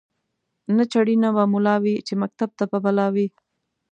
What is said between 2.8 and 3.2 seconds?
بلا